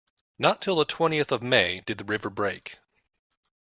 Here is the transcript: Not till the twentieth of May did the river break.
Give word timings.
Not 0.39 0.63
till 0.63 0.77
the 0.77 0.85
twentieth 0.85 1.31
of 1.31 1.43
May 1.43 1.81
did 1.81 1.99
the 1.99 2.03
river 2.03 2.31
break. 2.31 2.79